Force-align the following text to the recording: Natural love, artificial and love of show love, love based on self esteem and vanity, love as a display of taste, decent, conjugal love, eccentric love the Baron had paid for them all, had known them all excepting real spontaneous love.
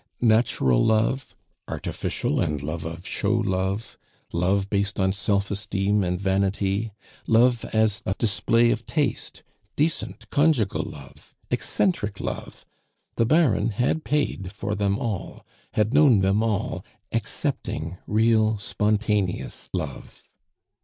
Natural 0.23 0.83
love, 0.83 1.35
artificial 1.67 2.41
and 2.41 2.63
love 2.63 2.85
of 2.85 3.05
show 3.05 3.35
love, 3.35 3.99
love 4.33 4.67
based 4.67 4.99
on 4.99 5.13
self 5.13 5.51
esteem 5.51 6.03
and 6.03 6.19
vanity, 6.19 6.91
love 7.27 7.63
as 7.65 8.01
a 8.03 8.15
display 8.15 8.71
of 8.71 8.87
taste, 8.87 9.43
decent, 9.75 10.27
conjugal 10.31 10.81
love, 10.81 11.35
eccentric 11.51 12.19
love 12.19 12.65
the 13.13 13.27
Baron 13.27 13.69
had 13.69 14.03
paid 14.03 14.51
for 14.53 14.73
them 14.73 14.97
all, 14.97 15.45
had 15.73 15.93
known 15.93 16.21
them 16.21 16.41
all 16.41 16.83
excepting 17.13 17.97
real 18.07 18.57
spontaneous 18.57 19.69
love. 19.71 20.23